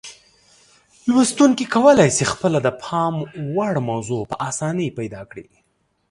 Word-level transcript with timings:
لوستونکي 1.11 1.65
کولای 1.75 2.09
شي 2.17 2.25
خپله 2.33 2.57
د 2.65 2.69
پام 2.83 3.13
وړ 3.55 3.73
موضوع 3.89 4.21
په 4.31 4.35
اسانۍ 4.49 4.87
پیدا 4.99 5.21
کړي. 5.31 5.45